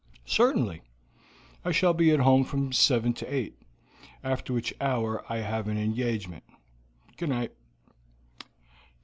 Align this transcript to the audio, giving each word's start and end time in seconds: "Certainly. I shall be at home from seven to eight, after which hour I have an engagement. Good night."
"Certainly. 0.25 0.81
I 1.63 1.71
shall 1.71 1.93
be 1.93 2.09
at 2.09 2.21
home 2.21 2.43
from 2.43 2.73
seven 2.73 3.13
to 3.13 3.31
eight, 3.31 3.53
after 4.23 4.51
which 4.51 4.73
hour 4.81 5.23
I 5.31 5.41
have 5.41 5.67
an 5.67 5.77
engagement. 5.77 6.43
Good 7.17 7.29
night." 7.29 7.51